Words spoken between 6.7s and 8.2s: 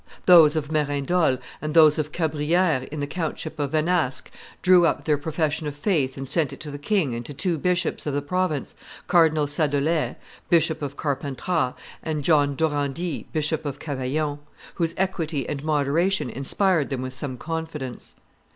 the king and to two bishops of